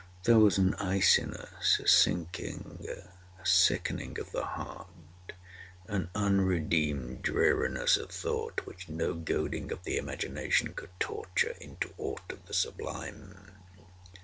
There 0.23 0.39
was 0.39 0.57
an 0.57 0.73
iciness, 0.79 1.79
a 1.79 1.87
sinking, 1.87 2.83
a 3.39 3.45
sickening 3.45 4.17
of 4.17 4.31
the 4.31 4.43
heart—an 4.43 6.09
unredeemed 6.15 7.21
dreariness 7.21 7.97
of 7.97 8.09
thought 8.09 8.65
which 8.65 8.89
no 8.89 9.13
goading 9.13 9.71
of 9.71 9.83
the 9.83 9.97
imagination 9.97 10.73
could 10.73 10.89
torture 10.99 11.53
into 11.61 11.93
aught 11.99 12.31
of 12.31 12.47
the 12.47 12.53
sublime. 12.55 13.51